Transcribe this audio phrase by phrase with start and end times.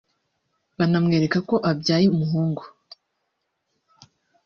[0.77, 2.63] banamwereka ko abyaye umuhungu